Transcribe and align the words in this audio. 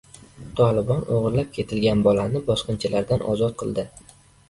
Tolibon 0.59 1.03
o‘g‘irlab 1.17 1.53
ketilgan 1.59 2.03
bolani 2.09 2.45
bosqinchilardan 2.51 3.27
ozod 3.37 3.59
qildi 3.65 3.91